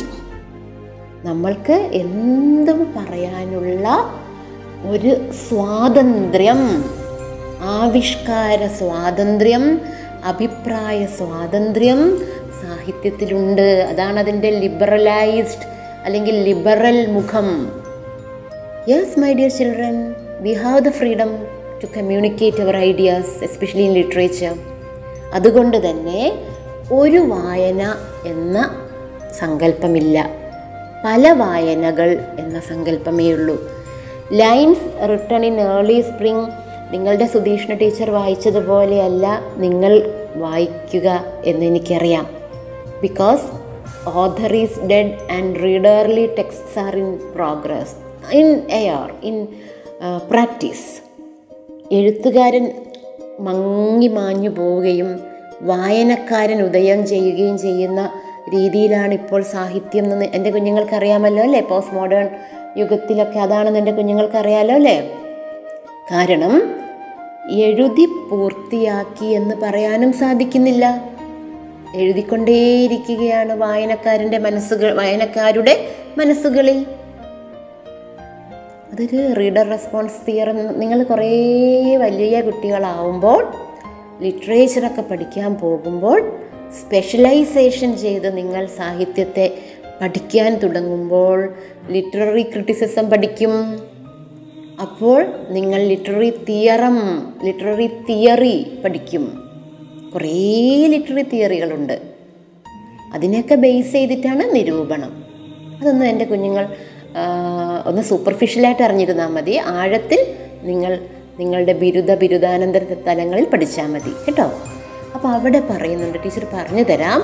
നമ്മൾക്ക് 1.24 1.76
എന്തും 2.00 2.80
പറയാനുള്ള 2.96 3.86
ഒരു 4.92 5.12
സ്വാതന്ത്ര്യം 5.48 6.60
ആവിഷ്കാര 7.78 8.60
സ്വാതന്ത്ര്യം 8.80 9.64
അഭിപ്രായ 10.24 11.00
സ്വാതന്ത്ര്യം 11.18 12.02
സാഹിത്യത്തിലുണ്ട്. 12.60 13.66
അതാണ് 13.90 14.18
അതിന്റെ 14.18 14.50
ലിബറലൈസ്ഡ് 14.50 15.68
അല്ലെങ്കിൽ 16.04 16.38
ലിബറൽ 16.50 17.00
മുഖം. 17.16 17.48
Yes 18.92 19.18
my 19.24 19.32
dear 19.40 19.52
children 19.60 19.98
we 20.40 20.52
have 20.52 20.80
the 20.80 20.92
freedom 21.00 21.32
to 21.84 21.88
communicate 21.96 22.62
our 22.62 22.76
ideas 22.76 23.44
especially 23.44 23.82
in 23.82 23.92
literature 23.92 24.54
അതുകൊണ്ട് 25.32 25.90
തന്നെ 25.90 26.32
ഒരു 26.92 27.18
വായന 27.18 27.94
എന്ന 28.26 28.74
സങ്കല്പമില്ല. 29.40 30.30
പല 31.04 31.32
വായനകൾ 31.32 32.18
എന്ന 32.38 32.60
സങ്കല്പമേ 32.60 33.32
ഉള്ളൂ. 33.32 33.68
Lines 34.32 35.08
written 35.08 35.46
in 35.46 35.60
early 35.60 36.00
spring 36.00 36.46
നിങ്ങളുടെ 36.94 37.26
സുധീഷ്ണ 37.26 37.74
ടീച്ചർ 37.74 38.10
വായിച്ചതുപോലെയല്ല 38.10 39.40
നിങ്ങൾ 39.56 40.12
വായിക്കുക 40.36 41.24
എന്ന് 41.44 41.66
എനിക്കറിയാം. 41.66 42.26
Because 43.02 43.42
author 44.08 44.56
is 44.56 44.80
dead 44.80 45.32
and 45.32 45.62
readerly 45.62 46.26
texts 46.26 46.78
are 46.78 46.96
in 46.96 47.18
progress 47.34 47.94
in 48.36 48.62
air 48.70 49.14
in 49.22 49.46
practice 50.30 51.03
എഴുത്തുകാരൻ 51.92 52.72
മങ്ങി 53.40 54.08
മാഞ്ഞു 54.08 54.48
പോവുകയും 54.48 55.20
വായനക്കാരൻ 55.62 56.62
ഉദയം 56.62 57.06
ചെയ്യുകയും 57.06 57.58
ചെയ്യുന്ന 57.58 58.10
രീതിയിലാണ് 58.48 59.14
ഇപ്പോൾ 59.14 59.42
സാഹിത്യം 59.42 60.12
എന്ന് 60.12 60.26
എന്റെ 60.26 60.50
കുഞ്ഞുങ്ങൾക്കറിയാമല്ലോ 60.50 61.42
അല്ലേ? 61.42 61.60
പോസ്റ്റ് 61.60 61.94
മോഡേൺ 61.94 62.28
യുഗത്തിലൊക്കെ 62.76 63.38
അതാണെന്ന് 63.38 63.78
എന്റെ 63.78 63.92
കുഞ്ഞുങ്ങൾക്കറിയാമല്ലോ 63.92 64.74
അല്ലേ? 64.74 65.12
കാരണം 66.12 66.74
എഴുതി 67.50 68.06
പൂർത്തിയാക്കി 68.30 69.26
എന്ന് 69.26 69.54
പറയാനും 69.62 70.12
സാധിക്കുന്നില്ല. 70.12 71.04
എഴുതിക്കൊണ്ടേയിരിക്കുകയാണ് 71.94 73.52
വായനക്കാരന്റെ 73.52 74.38
മനസ്സുകൾ 74.38 74.94
വായനക്കാരുടെ 74.94 75.88
മനസ്സുകളിൽ. 76.18 76.86
അതൊരു 78.94 79.32
റീഡർ 79.32 79.68
റെസ്പോൺസ് 79.68 80.28
തിയറം 80.28 80.78
നിങ്ങൾ 80.80 81.02
കുറേ 81.02 81.30
വലിയ 81.96 82.40
കുട്ടികളാവുമ്പോൾ 82.40 83.52
ലിറ്ററേച്ചറൊക്കെ 84.20 85.02
പഠിക്കാൻ 85.02 85.54
പോകുമ്പോൾ 85.54 86.32
സ്പെഷ്യലൈസേഷൻ 86.80 87.96
ചെയ്ത് 87.96 88.36
നിങ്ങൾ 88.36 88.66
സാഹിത്യത്തെ 88.66 89.58
പഠിക്കാൻ 90.00 90.56
തുടങ്ങുമ്പോൾ 90.56 91.54
ലിറ്റററി 91.90 92.42
ക്രിറ്റിസിസം 92.42 93.10
പഠിക്കും. 93.10 93.80
അപ്പോൾ 94.80 95.26
നിങ്ങൾ 95.50 95.82
ലിറ്റററി 95.82 96.30
തിയറം 96.48 96.98
ലിറ്റററി 97.44 97.86
തിയറി 97.86 98.78
പഠിക്കും. 98.84 99.42
കുറേ 100.14 100.86
ലിറ്റററി 100.86 101.22
തിയറികളുണ്ട് 101.22 102.00
അതിനെയൊക്കെ 103.14 103.54
ബേസ് 103.54 103.92
ചെയ്തിട്ടാണ് 103.92 104.54
നിരൂപണം. 104.54 105.24
അതൊന്നും 105.80 106.06
എന്റെ 106.06 106.24
കുഞ്ഞുങ്ങൾ 106.24 106.76
ഒന്ന് 107.86 108.02
സൂപ്പർഫിഷ്യലായിട്ട് 108.02 108.82
അറിഞ്ഞിരുന്നാൽ 108.82 109.26
മതി. 109.26 109.56
ആഴത്തിൽ 109.56 110.34
നിങ്ങൾ 110.62 110.98
നിങ്ങളുടെ 111.38 111.72
ബിരുദ 111.72 112.14
ബിരുദാനന്തര 112.14 112.84
തലങ്ങളിൽ 113.06 113.44
പഠിച്ചാൽ 113.44 113.86
മതി. 113.86 114.10
കേട്ടോ? 114.10 114.50
അപ്പോൾ 115.14 115.28
അവിടെ 115.28 115.60
പറയുന്നുണ്ട് 115.70 116.18
ടീച്ചർ 116.24 116.46
പറഞ്ഞു 116.52 116.82
തരാം 116.82 117.22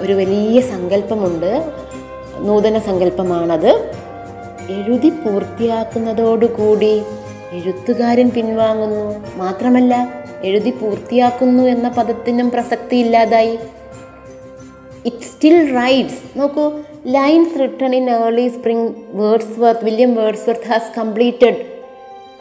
ഒരു 0.00 0.12
വലിയ 0.12 0.60
സങ്കല്പമുണ്ട്. 0.60 1.72
നൂതന 2.38 2.78
സങ്കല്പമാണത്. 2.78 3.94
എഴുതി 4.70 5.08
പൂർത്തിയാക്കുന്നതോടുകൂടി 5.08 7.02
എഴുത്തുകാരൻ 7.52 8.30
പിൻവാങ്ങുന്നു. 8.30 9.36
മാത്രമല്ല 9.36 10.08
എഴുതി 10.44 10.70
പൂർത്തിയാക്കുന്നു 10.70 11.62
എന്ന 11.62 11.88
പദത്തിനും 11.88 12.50
പ്രസക്തി 12.50 12.96
ഇല്ലാതായി. 12.96 13.58
ഇറ്റ് 15.06 15.22
സ്റ്റിൽ 15.22 15.74
റൈറ്റ്സ് 15.74 16.38
നോക്കൂ 16.38 16.72
lines 17.12 17.58
written 17.60 17.92
in 17.96 18.06
early 18.10 18.44
spring 18.54 18.90
Wordsworth 19.62 19.84
William 19.86 20.12
Wordsworth 20.48 20.68
has 20.70 20.90
completed 20.98 21.58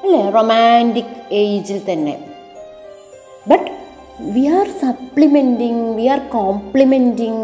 അല്ലേ 0.04 0.22
റൊമാന്റിക് 0.36 1.16
ഏജിൽ 1.40 1.80
തന്നെ. 1.90 2.14
But 3.50 3.70
we 4.36 4.44
are 4.58 4.68
supplementing 4.84 5.82
we 5.98 6.06
are 6.14 6.22
complementing 6.36 7.44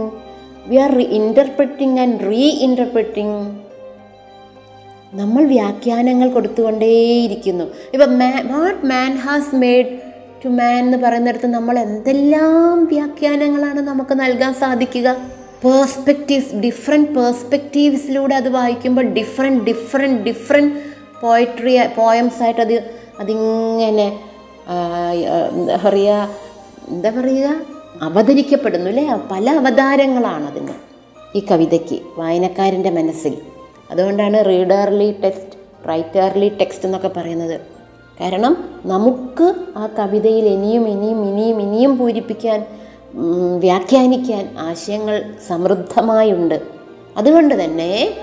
we 0.70 0.78
are 0.84 0.94
interpreting 1.20 2.00
and 2.04 2.20
re 2.30 2.46
interpreting 2.68 3.40
നമ്മൾ 5.20 5.44
വ്യാഖ്യാനങ്ങൾ 5.56 6.30
കൊടുത്തുകൊണ്ടേയിരിക്കുന്നു. 6.38 7.66
ഇപ്പം 7.94 8.14
മാ 8.22 8.30
what 8.54 8.82
man 8.94 9.12
has 9.26 9.60
made 9.64 9.92
to 10.44 10.52
man 10.60 10.78
എന്ന് 10.86 11.00
പറയുന്നിടത്ത് 11.06 11.50
നമ്മൾ 11.58 11.76
എന്തെല്ലാം 11.88 12.78
വ്യാഖ്യാനങ്ങളാണ് 12.94 13.84
നമുക്ക് 13.92 14.16
നൽകാൻ 14.24 14.54
സാധിക്കുക? 14.64 15.10
പേഴ്സ്പെക്റ്റീവ്സ് 15.64 16.54
ഡിഫറെന്റ് 16.66 17.12
പേഴ്സ്പെക്റ്റീവ്സിലൂടെ 17.16 18.36
അത് 18.36 18.50
വായിക്കുമ്പോൾ 18.50 19.06
different 19.18 19.64
different 19.70 20.22
different 20.30 20.76
poetry 21.22 21.74
poems 21.96 22.40
ആയിട്ട് 22.44 22.62
അത് 22.62 22.76
അതിങ്ങനെ 23.20 24.08
പറയുക 25.86 26.30
എന്താ 26.94 27.10
പറയുക 27.10 27.50
അവതരിക്കപ്പെടുന്നു 28.02 28.90
അല്ലേ? 28.90 29.06
പല 29.32 29.50
അവതാരങ്ങളാണ് 29.50 30.46
അതിന് 30.52 30.76
ഈ 31.36 31.40
കവിതയ്ക്ക് 31.52 31.98
വായനക്കാരന്റെ 32.18 32.90
മനസ്സിൽ. 32.90 33.34
അതുകൊണ്ടാണ് 33.92 34.38
റീഡർലി 34.46 35.10
ടെക്സ്റ്റ് 35.24 35.56
റൈറ്റർലി 35.90 36.50
ടെക്സ്റ്റ് 36.60 36.86
എന്നൊക്കെ 36.86 37.12
പറയുന്നത്. 37.18 37.58
കാരണം 38.22 38.54
നമുക്ക് 38.86 39.48
ആ 39.78 39.86
കവിതയിൽ 40.00 40.46
ഇനിയും 40.56 40.88
ഇനിയും 40.88 41.20
ഇനിയും 41.30 41.58
ഇനിയും 41.62 41.98
പൂരിപ്പിക്കാൻ 41.98 42.60
വ്യാഖ്യാനിക്കാൻ 43.58 44.56
ആശയങ്ങൾ 44.60 45.34
സമൃദ്ധമായുണ്ട്. 45.48 46.62
അതുകൊണ്ട് 47.18 47.64
തന്നെ 47.64 48.14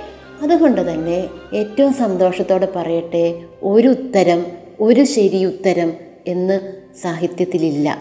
അതുകൊണ്ട് 0.43 0.93
തന്നെ 0.93 1.29
ഏറ്റവും 1.55 1.93
സന്തോഷത്തോടെ 1.95 2.69
പറയട്ടെ 2.77 3.43
ഒരു 3.63 3.89
ഉത്തരം 3.89 4.47
ഒരു 4.81 5.05
ശരി 5.05 5.45
ഉത്തരം 5.45 5.93
എന്ന് 6.27 6.61
സാഹിത്യത്തിലില്ല. 7.03 7.99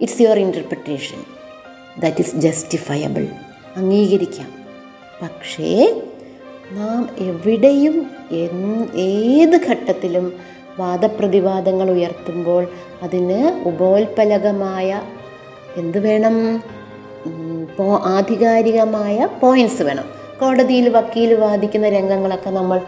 It's 0.00 0.22
your 0.22 0.38
interpretation 0.38 1.20
that 2.00 2.20
is 2.20 2.36
justifiable 2.36 3.26
അംഗീകരിക്കാം. 3.76 4.48
പക്ഷേ 5.22 6.02
നാം 6.72 7.08
എവിടെയും 7.18 8.10
ഏത് 8.96 9.60
ഘട്ടത്തിലും 9.66 10.32
വാദപ്രതിവാദങ്ങൾ 10.78 11.90
ഉയർത്തുമ്പോൾ 11.90 12.68
അതിന് 13.02 13.68
ഉപോൽപലകമായ 13.68 15.02
എന്ത് 15.76 15.98
വേണം? 15.98 16.62
ഇപ്പോൾ 17.26 18.00
ആധികാരികമായ 18.04 19.28
പോയിന്റ്സ് 19.40 19.82
വേണം. 19.82 20.04
കോടതിയിൽ 20.40 20.88
വക്കീൽ 20.88 21.34
വാദിക്കുന്ന 21.34 21.88
രംഗങ്ങളൊക്കെ 21.88 22.50
നമ്മൾ 22.50 22.80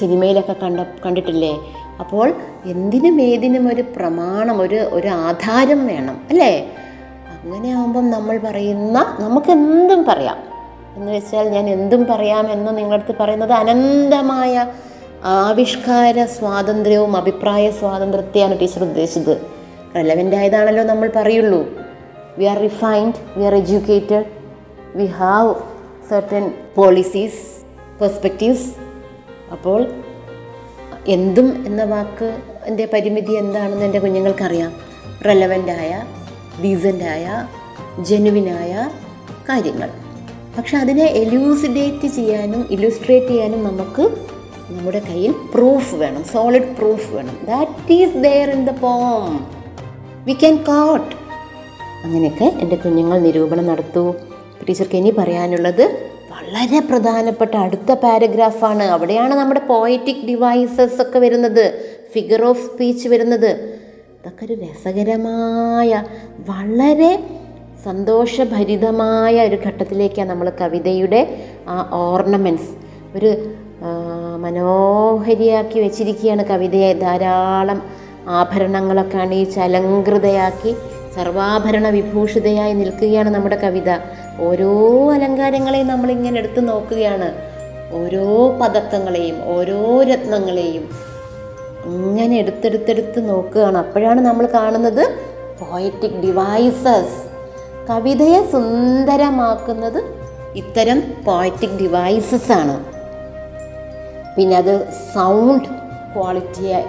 സിനിമയിലൊക്കെ 0.00 0.52
കണ്ട 0.52 0.80
കണ്ടിട്ടില്ലേ? 0.80 1.58
അപ്പോൾ 2.00 2.34
എന്തിനും 2.66 3.20
ഏതിനും 3.20 3.72
ഒരു 3.74 3.82
പ്രമാണം 3.82 4.60
ഒരു 4.60 4.76
ഒരു 4.76 5.08
ആധാരം 5.08 5.86
വേണം 5.86 6.26
അല്ലേ? 6.30 6.70
അങ്ങനെ 7.44 7.68
ആകുമ്പം 7.72 8.10
നമ്മൾ 8.10 8.38
പറയുന്ന 8.38 9.16
നമുക്ക് 9.20 9.50
എന്തും 9.50 10.04
പറയാം. 10.04 10.36
എന്ന് 10.96 11.12
വെച്ചാൽ 11.12 11.48
ഞാൻ 11.48 11.70
എന്തും 11.70 12.06
പറയാമെന്ന് 12.10 12.78
നിങ്ങളടുത്ത് 12.78 13.14
പറയുന്നത് 13.20 13.52
അനന്തമായ 13.52 14.66
ആവിഷ്കാര 15.24 16.24
സ്വാതന്ത്ര്യവും 16.24 17.16
അഭിപ്രായ 17.16 17.70
സ്വാതന്ത്ര്യത്തെയാണ് 17.70 18.60
ടീച്ചർ 18.60 18.82
ഉദ്ദേശിച്ചത്. 18.82 19.36
റെലവന്റ് 19.96 20.36
ആയതാണല്ലോ 20.36 20.84
നമ്മൾ 20.84 21.10
പറയുള്ളൂ. 21.16 21.89
We 22.38 22.44
are 22.44 22.58
refined 22.58 23.14
we 23.38 23.44
are 23.44 23.54
educated 23.54 24.24
we 24.94 25.06
have 25.06 25.54
certain 26.10 26.52
policies 26.74 27.64
perspectives 28.00 28.68
അപ്പോൾ 29.52 29.86
എന്തും 31.06 31.66
എന്ന 31.66 31.84
വാക്ക് 31.84 32.38
എന്റെ 32.66 32.88
പരിമിതി 32.92 33.32
എന്താണെന്ന് 33.32 33.84
എന്റെ 33.84 33.98
കുഞ്ഞുങ്ങൾക്കറിയാം. 33.98 34.72
റെലവന്റായ 35.26 36.04
ഡീസന്റായ 36.62 37.46
ജെനുവിനായ 38.00 38.90
കാര്യങ്ങൾ. 39.48 39.90
പക്ഷെ 40.58 40.76
അതിനെ 40.76 41.04
എലൂസിഡേറ്റ് 41.04 42.06
ചെയ്യാനും 42.06 42.68
ഇലൂസ്ട്രേറ്റ് 42.70 43.26
ചെയ്യാനും 43.26 43.64
നമുക്ക് 43.64 44.02
നമ്മുടെ 44.70 45.02
കയ്യിൽ 45.08 45.34
പ്രൂഫ് 45.54 45.94
വേണം 45.94 46.24
സോളിഡ് 46.24 46.76
പ്രൂഫ് 46.76 47.14
വേണം. 47.14 47.38
That 47.46 47.92
is 47.92 48.14
there 48.14 48.50
in 48.50 48.64
the 48.64 48.70
poem 48.70 49.48
we 50.26 50.32
can 50.32 50.56
quote 50.56 51.20
അങ്ങനെയൊക്കെ 52.04 52.46
എന്റെ 52.62 52.76
കുഞ്ഞുങ്ങൾ 52.76 53.18
നിരൂപണം 53.26 53.66
നടത്തൂ. 53.70 54.04
ടീച്ചർക്ക് 54.68 54.96
ഇനി 55.00 55.10
പറയാനുള്ളത് 55.18 55.84
വളരെ 56.34 56.80
പ്രധാനപ്പെട്ട 56.80 57.54
അടുത്ത 57.64 57.92
പാരഗ്രാഫാണ്. 58.02 58.84
അവിടെയാണ് 58.94 59.34
നമ്മുടെ 59.40 59.62
പോയറ്റിക് 59.72 60.24
ഡിവൈസസ് 60.28 60.98
ഒക്കെ 61.02 61.18
വരുന്നത് 61.24 61.64
ഫിഗർ 62.12 62.42
ഓഫ് 62.50 62.62
സ്പീച്ച് 62.66 63.06
വരുന്നത്. 63.08 63.50
ഇതൊക്കെ 64.18 64.44
ഒരു 64.44 64.54
രസകരമായ 64.64 65.90
വളരെ 66.50 67.12
സന്തോഷഭരിതമായ 67.84 69.34
ഒരു 69.48 69.58
ഘട്ടത്തിലേക്കാണ് 69.66 70.30
നമ്മൾ 70.30 70.48
കവിതയുടെ 70.60 71.20
ആ 71.68 71.76
ഓർണമെന്റ്സ് 71.92 72.72
ഒരു 73.16 73.30
മനോഹരിയാക്കി 74.44 75.78
വെച്ചിരിക്കുകയാണ് 75.84 76.44
കവിതയെ. 76.44 76.90
ധാരാളം 77.04 77.78
ആഭരണങ്ങളൊക്കെ 78.38 79.18
അണിയിച്ച് 79.24 79.58
അലങ്കൃതയാക്കി 79.66 80.72
സർവാഭരണ 81.14 81.88
വിഭൂഷിതയായി 81.88 82.72
നിൽക്കുകയാണ് 82.72 83.30
നമ്മുടെ 83.30 83.56
കവിത. 83.56 83.90
ഓരോ 84.40 84.72
അലങ്കാരങ്ങളെയും 85.12 85.88
നമ്മളിങ്ങനെ 85.88 86.38
എടുത്ത് 86.38 86.68
നോക്കുകയാണ്. 86.68 87.28
ഓരോ 87.92 88.26
പതക്കങ്ങളെയും 88.60 89.36
ഓരോ 89.54 90.02
രത്നങ്ങളെയും 90.02 90.84
അങ്ങനെ 91.84 92.36
എടുത്തെടുത്തെടുത്ത് 92.36 93.28
നോക്കുകയാണ്. 93.28 93.78
അപ്പോഴാണ് 93.78 94.20
നമ്മൾ 94.20 94.48
കാണുന്നത് 94.54 95.04
പോയറ്റിക് 95.60 96.20
ഡിവൈസസ് 96.20 97.18
കവിതയെ 97.90 98.50
സുന്ദരമാക്കുന്നത് 98.52 100.00
ഇത്തരം 100.56 101.02
പോയറ്റിക് 101.26 101.78
ഡിവൈസസ് 101.80 102.52
ആണ്. 102.52 102.76
പിന്നെ 104.36 104.56
അത് 104.56 104.74
സൗണ്ട് 105.14 105.68
ക്വാളിറ്റിയെ 106.14 106.80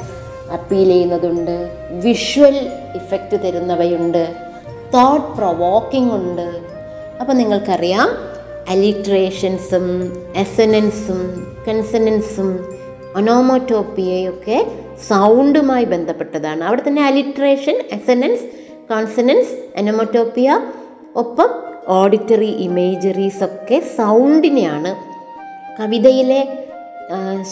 അപ്പീൽ 0.53 0.87
ചെയ്യുന്നതുണ്ട്. 0.87 1.71
വിഷ്വൽ 2.03 2.69
ഇഫക്റ്റ് 2.95 3.43
തരുന്നവയുണ്ട്. 3.43 4.35
തോട്ട് 4.93 5.37
പ്രൊവോക്കിംഗ് 5.37 6.13
ഉണ്ട്. 6.13 6.61
അപ്പോൾ 7.19 7.33
നിങ്ങൾക്കറിയാം 7.33 8.31
അലിട്രേഷൻസും 8.69 9.85
എസനൻസും 10.35 11.47
കൺസനൻസും 11.67 12.75
ഒനോമോട്ടോപ്പിയയൊക്കെ 13.15 14.65
സൗണ്ടുമായി 15.07 15.85
ബന്ധപ്പെട്ടതാണ്. 15.85 16.63
അവിടെ 16.63 16.81
തന്നെ 16.87 17.05
അലിട്രേഷൻ 17.05 17.83
എസനൻസ് 17.91 18.43
കോൺസനൻസ് 18.89 19.53
എനോമോറ്റോപ്പിയ 19.75 20.61
ഒപ്പം 21.15 21.49
ഓഡിറ്ററി 21.87 22.51
ഇമേജറീസ് 22.67 23.43
ഒക്കെ 23.43 23.79
സൗണ്ടിനെയാണ് 23.79 24.95
കവിതയിലെ 25.81 26.67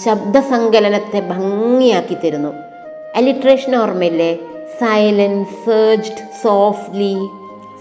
ശബ്ദസങ്കലനത്തെ 0.05 1.19
ഭംഗിയാക്കി 1.19 2.17
തരുന്നു. 2.23 2.68
അലിട്രേഷൻ 3.15 3.75
ഓർമ്മയില്ലേ? 3.75 4.35
സൈലൻസ് 4.81 5.65
സർജ്ഡ് 5.65 6.41
സോഫ്റ്റ്ലി 6.43 7.27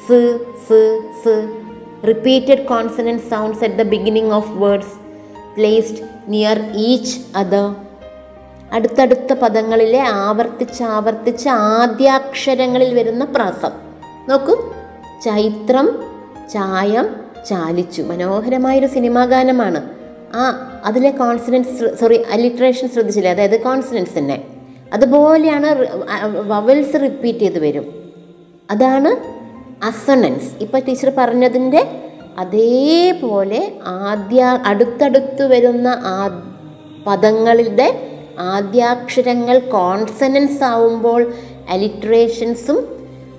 സ് 0.08 0.38
സ് 0.68 1.02
സ് 1.24 1.48
repeated 2.06 2.66
consonant 2.66 3.22
sounds 3.22 3.64
at 3.64 3.74
the 3.74 3.82
beginning 3.82 4.30
of 4.30 4.50
words 4.50 4.94
placed 5.56 5.96
near 6.28 6.70
each 6.74 7.18
other 7.36 7.74
അടുത്തടുത്ത 8.72 9.32
പദങ്ങളിലെ 9.32 10.00
ആവർത്തിച്ച് 10.00 10.82
ആവർത്തിച്ച് 10.82 11.48
ആദ്യാക്ഷരങ്ങളിൽ 11.48 12.94
വരുന്ന 12.94 13.24
പ്രാസം. 13.24 13.70
നോക്കൂ. 14.28 14.72
ചൈത്രം 15.24 16.04
ചായം 16.52 17.16
ചാലിച്ചു. 17.48 18.02
മനോഹരമായൊരു 18.02 18.86
സിനിമാ 18.86 19.24
ഗാനമാണ്. 19.24 19.90
ആ 20.34 20.72
അതിലെ 20.84 21.10
കോൺസിഡൻസ് 21.10 21.96
സോറി 22.00 22.22
അലിട്രേഷൻ 22.32 22.88
ശ്രദ്ധിച്ചില്ലേ? 22.88 23.30
അതായത് 23.30 23.60
കോൺസിഡൻസ് 23.60 24.18
തന്നെ. 24.18 24.42
അതുപോലെയാണ് 24.92 25.68
വവൽസ് 26.46 27.00
റിപ്പീറ്റ് 27.02 27.38
ചെയ്ത് 27.38 27.58
വരും. 27.58 27.86
അതാണ് 28.70 29.10
അസണൻസ് 29.82 30.50
ഇപ്പം 30.60 30.80
ടീച്ചർ 30.80 31.12
പറഞ്ഞതിന്റെ 31.18 31.82
അതേപോലെ 32.38 33.60
ആദ്യ 33.86 34.60
അടുത്തടുത്ത് 34.66 35.46
വരുന്ന 35.46 35.88
ആ 36.04 36.18
പദങ്ങളുടെ 37.06 37.88
ആദ്യാക്ഷരങ്ങൾ 38.38 39.58
കോൺസനൻസ് 39.58 40.64
ആവുമ്പോൾ 40.64 41.20
അലിട്രേഷൻസും 41.68 42.78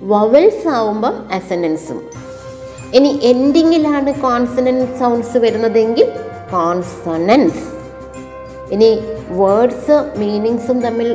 വവൽസ് 0.02 0.68
ആവുമ്പം 0.68 1.14
അസനൻസും 1.32 1.98
ഇനി 2.94 3.18
എൻഡിങ്ങിലാണ് 3.22 4.20
കോൺസണന്റ് 4.20 4.98
സൗണ്ട്സ് 4.98 5.38
വരുന്നതെങ്കിൽ 5.38 6.06
കോൺസണൻസ് 6.50 7.64
ഇനി 8.72 8.90
വേർഡ്സ് 9.30 10.18
മീനിങ്സും 10.18 10.80
തമ്മിൽ 10.80 11.10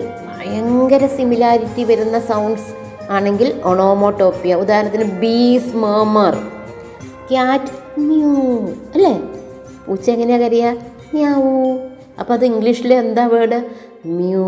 ഭയങ്കര 0.45 1.07
സിമിലാരിറ്റി 1.07 1.83
വരുന്ന 1.83 2.19
സൗണ്ട്സ് 2.19 2.71
ആണെങ്കിൽ 3.11 3.61
ഒണോമോട്ടോപ്പിയ 3.63 4.55
ഉദാഹരണത്തിന് 4.55 5.03
ബീസ് 5.03 5.75
മേമർ 5.75 6.35
ക്യാറ്റ് 7.29 7.71
മ്യൂ 7.99 8.31
അല്ലേ? 8.95 9.13
പൂച്ച 9.85 10.09
എങ്ങനെയാ 10.09 10.37
കരയുക 10.37 10.71
മ്യാവൂ 11.13 11.53
അപ്പോൾ 12.19 12.33
അത് 12.33 12.45
ഇംഗ്ലീഷിൽ 12.45 12.93
എന്താ 12.93 13.25
വേർഡ് 13.25 13.59
മ്യൂ 14.07 14.45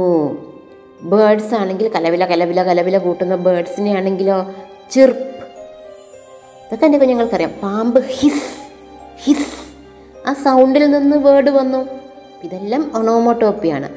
ബേഡ്സ് 1.02 1.56
ആണെങ്കിൽ 1.56 1.92
കലവില 1.96 2.26
കലവില 2.26 2.64
കലവില 2.64 2.98
കൂട്ടുന്ന 2.98 3.36
ബേഡ്സിനെ 3.36 3.96
ആണെങ്കിലോ? 3.98 4.38
ചിർപ്പ് 4.92 5.24
ഇതൊക്കെ 6.66 6.86
എന്റെ 6.86 6.98
കുഞ്ഞുങ്ങൾക്കറിയാം. 6.98 7.52
പാമ്പ് 7.64 8.00
ഹിസ് 8.10 8.48
ഹിസ് 9.18 9.50
ആ 10.28 10.34
സൗണ്ടിൽ 10.34 10.92
നിന്ന് 10.92 11.18
വേർഡ് 11.18 11.50
വന്നു. 11.50 11.82
ഇതെല്ലാം 12.44 12.92
ഒണോമോട്ടോപ്പിയാണ് 12.96 13.88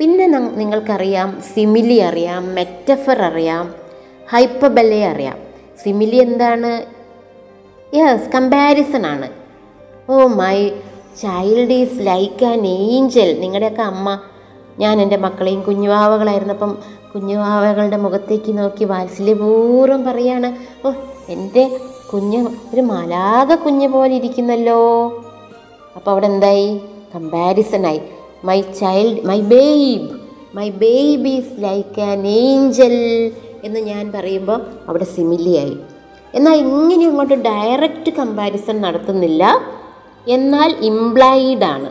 പിന്നെ 0.00 0.26
നിങ്ങൾക്കറിയാം 0.26 1.42
സിമിലി 1.54 1.96
അറിയാം 1.98 2.54
മെറ്റഫർ 2.54 3.22
അറിയാം 3.22 3.74
ഹൈപ്പബലെ 4.32 5.06
അറിയാം. 5.06 5.38
സിമിലി 5.82 6.16
എന്താണ്? 6.16 6.70
യെസ് 7.94 8.30
കമ്പാരിസൺ 8.30 9.06
ആണ്. 9.06 9.28
ഓ 10.10 10.26
my 10.26 10.68
child 11.22 11.72
is 11.72 11.98
like 12.00 12.44
an 12.44 12.66
angel 12.66 13.40
നിങ്ങളുടെയൊക്കെ 13.40 13.82
അമ്മ 13.82 14.18
ഞാൻ 14.78 15.00
എന്റെ 15.00 15.16
മക്കളെയും 15.16 15.62
കുഞ്ഞുവാവകളായിരുന്നപ്പം 15.62 16.78
കുഞ്ഞുവാവകളുടെ 17.14 17.96
മുഖത്തേക്ക് 17.96 18.58
നോക്കി 18.58 18.84
വാത്സല്യപൂർവം 18.84 20.04
പറയാണ് 20.04 20.56
ഓ 20.86 20.92
എന്റെ 21.28 21.78
കുഞ്ഞ് 22.12 22.48
ഒരു 22.74 22.80
മാലാക 22.80 23.54
കുഞ്ഞ് 23.54 23.88
പോലെ 23.88 24.14
ഇരിക്കുന്നല്ലോ. 24.14 24.80
അപ്പോൾ 25.96 26.10
അവിടെ 26.10 26.26
എന്തായി? 26.26 26.80
കമ്പാരിസണായി 27.14 28.00
my 28.44 28.60
child 28.60 29.26
my 29.26 29.40
babe 29.40 30.08
my 30.54 30.70
baby 30.70 31.30
is 31.30 31.62
like 31.62 32.00
an 32.00 32.26
angel 32.26 32.96
എന്ന് 33.64 33.80
ഞാൻ 33.80 34.12
പറയുമ്പോൾ 34.12 34.60
അവിടെ 34.88 35.04
സിമിലിയായി 35.04 35.76
എന്നാൽ 36.34 36.54
ഇങ്ങനെ 36.54 37.08
അങ്ങോട്ട് 37.08 37.34
ഡയറക്റ്റ് 37.34 38.10
കമ്പാരിസൺ 38.10 38.80
നടത്തുന്നില്ല. 38.80 39.60
എന്നാൽ 40.28 40.76
ഇംപ്ലൈഡ് 40.80 41.64
ആണ്. 41.64 41.90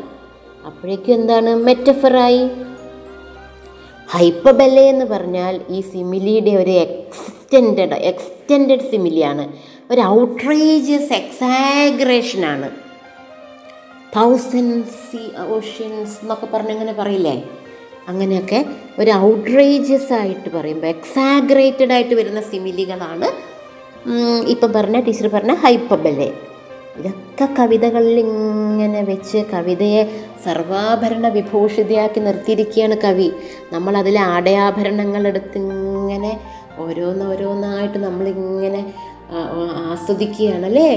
അപ്പോഴേക്കും 0.65 1.13
എന്താണ് 1.13 1.55
മെറ്റഫറായി 1.55 2.49
ഹൈപ്പബലെ 4.13 4.89
എന്ന് 4.89 5.05
പറഞ്ഞാൽ 5.05 5.61
ഈ 5.69 5.81
സിമിലിയുടെ 5.81 6.51
ഒരു 6.51 6.69
എക്സ്റ്റെൻഡ് 6.69 7.81
എക്സ്റ്റെൻഡ് 7.81 8.79
സിമിലിയാണ് 8.91 9.47
ഒരു 9.91 10.01
ഔട്ട്റേജിയസ് 10.01 11.13
എക്സാഗ്രേഷനാണ് 11.13 12.88
തൗസൻഡ് 14.15 14.83
സീ 15.01 15.21
ഓഷ്യൻസ് 15.49 16.17
എന്നൊക്കെ 16.21 16.47
പറഞ്ഞ് 16.53 16.71
അങ്ങനെ 16.71 16.93
പറയില്ലേ? 16.93 17.35
അങ്ങനെയൊക്കെ 18.07 18.59
ഒരു 18.99 19.11
ഔട്ട്റേജിയസ് 19.11 20.13
ആയിട്ട് 20.13 20.49
പറയുമ്പോൾ 20.49 20.87
എക്സാഗ്രേറ്റഡ് 20.87 21.93
ആയിട്ട് 21.93 22.15
വരുന്ന 22.15 22.41
സിമിലികളാണ് 22.41 23.27
ഇപ്പം 24.47 24.73
പറഞ്ഞ 24.73 24.99
ടീച്ചർ 24.99 25.27
പറഞ്ഞ 25.27 25.53
ഹൈപ്പബലെ 25.53 26.29
ഇതൊക്കെ 26.97 27.45
കവിതകളിൽ 27.59 28.19
ഇങ്ങനെ 28.19 29.01
വെച്ച് 29.01 29.37
കവിതയെ 29.53 30.01
സർവാഭരണ 30.45 31.27
വിഭൂഷിതയാക്കി 31.27 32.19
നിർത്തിയിരിക്കുകയാണ് 32.19 32.95
കവി. 32.95 33.29
നമ്മൾ 33.73 33.97
അതിലെ 33.97 34.19
ആടയാഭരണങ്ങൾ 34.19 35.27
എടുത്ത് 35.27 35.57
ഇങ്ങനെ 35.57 36.31
ഓരോന്നോരോന്നായിട്ട് 36.79 37.97
നമ്മളിങ്ങനെ 37.97 38.81
ആസ്വദിക്കുകയാണല്ലേ 39.89 40.89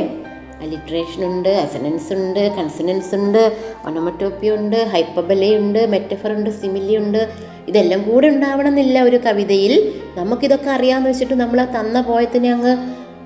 അലിട്രേഷൻ 0.63 1.25
ഉണ്ട് 1.25 1.49
അസനൻസ് 1.49 2.13
ഉണ്ട് 2.13 2.57
കൺസനൻസ് 2.57 3.15
ഉണ്ട് 3.15 3.43
ഒനമറ്റോപ്പി 3.87 4.49
ഉണ്ട് 4.49 4.77
ഹൈപ്പബല 4.77 5.45
ഉണ്ട് 5.57 5.87
മെറ്റഫർ 5.87 6.33
ഉണ്ട് 6.33 6.51
സിമിലി 6.51 6.97
ഉണ്ട്. 6.97 7.29
ഇതെല്ലാം 7.69 8.03
കൂടെ 8.03 8.29
ഉണ്ടാവണമെന്നില്ല 8.29 9.03
ഒരു 9.03 9.17
കവിതയിൽ. 9.17 9.95
നമുക്കിതൊക്കെ 10.17 10.71
അറിയാമെന്ന് 10.71 11.11
വെച്ചിട്ട് 11.11 11.35
നമ്മൾ 11.35 11.61
ആ 11.61 11.67
തന്ന 11.81 12.01
പോയത്തിനെ 12.01 12.53
അങ്ങ് 12.53 12.75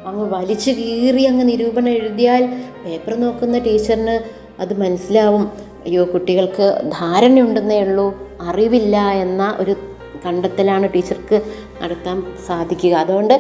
അങ്ങ് 0.07 0.25
വലിച്ചു 0.35 0.71
കീറി 0.71 1.23
അങ്ങ് 1.25 1.49
നിരൂപണം 1.49 1.89
എഴുതിയാൽ 1.89 2.45
പേപ്പർ 2.85 3.15
നോക്കുന്ന 3.15 3.59
ടീച്ചറിന് 3.59 4.17
അത് 4.61 4.81
മനസ്സിലാവും. 4.81 5.45
അയ്യോ 5.85 6.05
കുട്ടികൾക്ക് 6.05 6.67
ധാരണയുണ്ടെന്നേ 7.01 7.79
ഉള്ളൂ. 7.81 8.07
അറിവില്ല 8.41 8.97
എന്ന 8.97 9.57
ഒരു 9.61 9.77
കണ്ടെത്തലാണ് 10.27 10.87
ടീച്ചർക്ക് 10.95 11.37
നടത്താൻ 11.83 12.23
സാധിക്കുക. 12.47 12.95
അതുകൊണ്ട് 12.95 13.35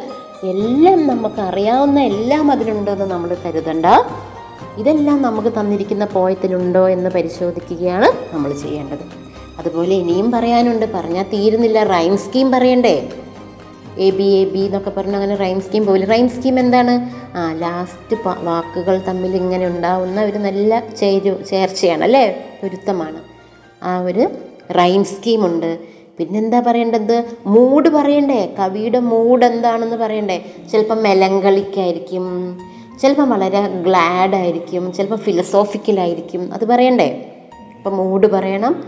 എല്ലാം 0.51 1.07
നമുക്ക് 1.07 1.41
അറിയാവുന്ന 1.41 2.01
എല്ലാം 2.01 2.51
അതിലുണ്ടെന്ന് 2.51 3.05
നമ്മൾ 3.05 3.37
കരുതണ്ട. 3.47 3.87
ഇതെല്ലാം 4.79 5.23
നമുക്ക് 5.23 5.49
തന്നിരിക്കുന്ന 5.61 6.05
പോയത്തിലുണ്ടോ 6.05 6.89
എന്ന് 6.89 7.11
പരിശോധിക്കുകയാണ് 7.11 8.35
നമ്മൾ 8.35 8.53
ചെയ്യേണ്ടത്. 8.53 9.05
അതുപോലെ 9.59 9.95
ഇനിയും 9.95 10.33
പറയാനുണ്ട് 10.33 10.87
പറഞ്ഞാൽ 10.93 11.25
തീരുന്നില്ല 11.25 11.83
റൈം 11.85 12.17
സ്കീം 12.17 12.51
പറയണ്ടേ? 12.51 12.97
എ 13.99 14.11
ബി 14.11 14.25
എ 14.25 14.45
ബി 14.45 14.59
എന്നൊക്കെ 14.59 14.91
പറഞ്ഞ് 14.91 15.17
അങ്ങനെ 15.17 15.35
റൈം 15.35 15.61
സ്കീം 15.61 15.87
പോലും. 15.87 16.09
റൈം 16.09 16.29
സ്കീം 16.29 16.59
എന്താണ്? 16.59 16.95
ആ 17.37 17.53
ലാസ്റ്റ് 17.53 18.17
വാക്കുകൾ 18.45 19.03
തമ്മിൽ 19.09 19.37
ഇങ്ങനെ 19.37 19.67
ഉണ്ടാവുന്ന 19.67 20.21
ഒരു 20.23 20.39
നല്ല 20.39 20.83
ചേരു 21.01 21.43
ചേർച്ചയാണ് 21.51 22.05
അല്ലേ? 22.05 22.27
പൊരുത്തമാണ്. 22.63 23.21
ആ 23.83 24.01
ഒരു 24.01 24.25
റൈം 24.71 25.05
സ്കീമുണ്ട് 25.05 25.96
പിന്നെന്താ 26.19 26.63
പറയേണ്ടത്? 26.67 27.25
മൂഡ് 27.47 27.89
പറയണ്ടേ? 27.89 28.55
കവിയുടെ 28.59 28.99
മൂഡ് 28.99 29.45
എന്താണെന്ന് 29.45 29.97
പറയണ്ടേ? 29.97 30.45
ചിലപ്പോൾ 30.73 30.95
മെലങ്കളിക്കായിരിക്കും 30.95 32.59
ചിലപ്പോൾ 33.03 33.29
വളരെ 33.29 33.69
ഗ്ലാഡ് 33.69 34.35
ആയിരിക്കും 34.35 34.93
ചിലപ്പോൾ 34.93 35.17
ഫിലസോഫിക്കലായിരിക്കും. 35.17 36.51
അത് 36.53 36.65
പറയണ്ടേ? 36.65 37.33
അപ്പം 37.77 37.97
മൂഡ് 37.97 38.27
പറയണം 38.27 38.85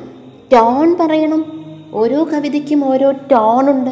ടോൺ 0.52 0.96
പറയണം. 1.00 1.64
ഓരോ 1.92 2.24
കവിതയ്ക്കും 2.24 2.84
ഓരോ 2.84 3.10
ടോണുണ്ട്. 3.10 3.90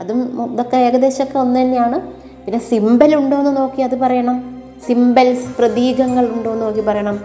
അതും 0.00 0.52
ഇതൊക്കെ 0.52 0.76
ഏകദേശമൊക്കെ 0.76 1.38
ഒന്ന് 1.38 1.60
തന്നെയാണ്. 1.60 2.00
പിന്നെ 2.44 2.58
സിമ്പൽ 2.58 3.16
ഉണ്ടോ 3.16 3.36
എന്ന് 3.36 3.56
നോക്കി 3.56 3.82
അത് 3.82 3.98
പറയണം. 3.98 4.62
സിമ്പൽസ് 4.86 5.56
പ്രതീകങ്ങൾ 5.58 6.26
ഉണ്ടോ 6.26 6.52
എന്ന് 6.52 6.64
നോക്കി 6.64 6.80
പറയണം. 6.80 7.20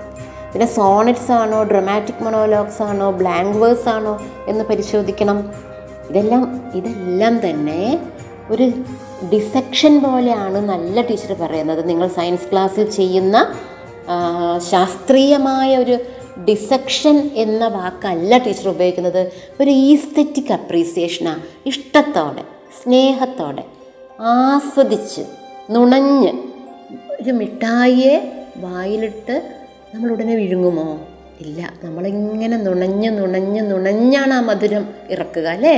പിന്നെ 0.52 0.68
സോണറ്റ്സ് 0.76 1.32
ആണോ 1.32 1.64
ഡ്രമാറ്റിക് 1.64 2.24
മൊണോലോഗ്സ് 2.24 2.82
ആണോ 2.82 3.12
ബ്ലാങ്ക് 3.12 3.58
വേഴ്സ് 3.58 3.90
ആണോ 3.90 4.14
എന്ന് 4.48 4.64
പരിശോധിക്കണം. 4.64 5.40
ഇതെല്ലാം 6.10 6.44
ഇതെല്ലാം 6.76 7.50
തന്നെ 7.50 7.82
ഒരു 8.50 8.66
ഡിസെക്ഷൻ 9.34 9.94
പോലെയാണ് 10.04 10.60
നല്ല 10.70 11.02
ടീച്ചർ 11.02 11.34
പറയുന്നത്. 11.42 11.90
നിങ്ങൾ 11.90 12.08
സയൻസ് 12.08 12.48
ക്ലാസ്സിൽ 12.52 12.86
ചെയ്യുന്ന 12.90 13.38
ശാസ്ത്രീയമായ 14.70 15.78
ഒരു 15.78 15.96
ഡിസെക്ഷൻ 16.50 17.16
എന്ന 17.34 17.68
വാക്കല്ല 17.68 18.38
ടീച്ചർ 18.38 18.68
ഉപയോഗിക്കുന്നത്. 18.70 19.32
ഒരു 19.62 19.70
ഈസ്തെറ്റിക് 19.70 20.54
അപ്രീസിയേഷനാണ് 20.54 21.42
ഇഷ്ടത്തോടെ 21.66 22.44
സ്നേഹത്തോടെ 22.80 23.64
ആസ്വദിച്ച് 24.20 25.24
നുണഞ്ഞ് 25.70 26.32
ഒരു 27.22 27.32
മിഠായിയെ 27.32 28.16
വായിലിട്ട് 28.58 29.36
നമ്മൾ 29.94 30.10
ഉടനെ 30.12 30.36
വിഴുങ്ങുമോ? 30.36 30.88
ഇല്ല 31.42 31.60
നമ്മളിങ്ങനെ 31.84 32.58
നുണഞ്ഞ് 32.58 33.10
നുണഞ്ഞ് 33.18 33.62
നുണഞ്ഞാണ് 33.72 34.34
ആ 34.34 34.40
മധുരം 34.40 34.84
ഇറക്കുക 35.10 35.48
അല്ലേ? 35.48 35.78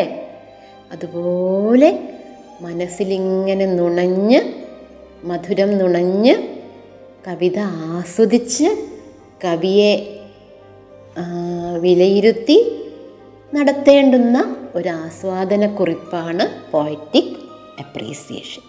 അതുപോലെ 0.91 1.89
മനസ്സിലിങ്ങനെ 2.61 3.65
നുണഞ്ഞ് 3.79 4.39
മധുരം 5.23 5.77
നുണഞ്ഞ് 5.77 6.33
കവിത 7.27 7.57
ആസ്വദിച്ച് 7.95 8.69
കവിയെ 9.43 9.93
വിലയിരുത്തി 11.77 12.57
നടത്തേണ്ടുന്ന 13.53 14.37
ഒരു 14.75 14.89
ആസ്വാദനക്കുറിപ്പാണ് 15.03 16.71
പോയറ്റിക് 16.71 17.35
അപ്രീസിയേഷൻ 17.79 18.63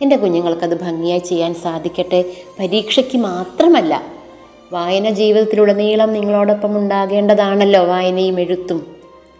എന്റെ 0.00 0.16
കുഞ്ഞുങ്ങൾക്കത് 0.16 0.74
ഭംഗിയായി 0.80 1.22
ചെയ്യാൻ 1.30 1.54
സാധിക്കട്ടെ? 1.54 2.20
പരീക്ഷയ്ക്ക് 2.58 3.18
മാത്രമല്ല 3.18 4.13
വായന 4.74 5.10
ജീവിതത്തിലുടനീളം 5.10 6.12
നിങ്ങളോടൊപ്പം 6.12 6.72
ഉണ്ടാകേണ്ടതാണല്ലോ 6.78 7.82
വായനയും 7.84 8.40
എഴുത്തും. 8.40 8.80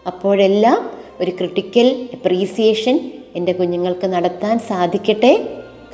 അപ്പോഴെല്ലാം 0.07 0.79
ഒരു 1.21 1.31
ക്രിട്ടിക്കൽ 1.31 1.87
അപ്രീസിയേഷൻ 2.13 2.95
എന്റെ 3.35 3.51
കുഞ്ഞുങ്ങൾക്ക് 3.51 4.07
നടത്താൻ 4.07 4.59
സാധിക്കട്ടെ. 4.59 5.31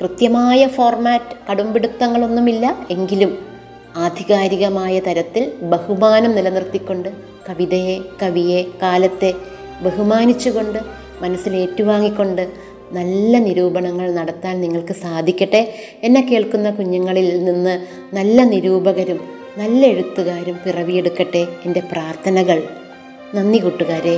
കൃത്യമായ 0.00 0.60
ഫോർമാറ്റ് 0.66 1.36
കടുംപിടുത്തങ്ങളൊന്നുമില്ല. 1.50 2.66
എങ്കിലും 2.90 3.32
ആധികാരികമായ 3.96 4.94
തരത്തിൽ 4.98 5.52
ബഹുമാനം 5.62 6.32
നിലനിർത്തിക്കൊണ്ട് 6.36 7.08
കവിതയെ 7.48 7.96
കവിയെ 8.22 8.60
കാലത്തെ 8.82 9.30
ബഹുമാനിച്ചുകൊണ്ട് 9.82 10.78
മനസ്സിൽ 11.22 11.52
ഏറ്റുവാങ്ങിക്കൊണ്ട് 11.56 12.44
നല്ല 12.92 13.38
നിരൂപണങ്ങൾ 13.38 14.12
നടത്താൻ 14.12 14.60
നിങ്ങൾക്ക് 14.60 14.92
സാധിക്കട്ടെ 14.92 15.74
എന്നെ 16.02 16.20
കേൾക്കുന്ന 16.20 16.70
കുഞ്ഞുങ്ങളിൽ 16.70 17.44
നിന്ന് 17.44 17.86
നല്ല 18.14 18.44
നിരൂപകരും 18.44 19.20
നല്ല 19.58 19.86
എഴുത്തുകാരും 19.86 20.58
പിറവിയെടുക്കട്ടെ 20.66 21.46
എന്റെ 21.66 21.82
പ്രാർത്ഥനകൾ. 21.92 22.62
നന്ദി 23.34 23.58
കൂട്ടുകാരെ. 23.58 24.16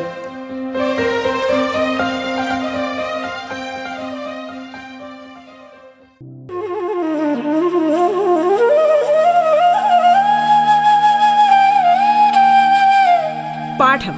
പാഠം 13.80 14.16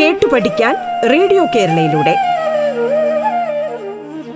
കേട്ടു 0.00 0.26
പഠിക്കാൻ 0.26 0.74
റേഡിയോ 1.10 1.44
കേരളയിലൂടെ. 1.44 2.14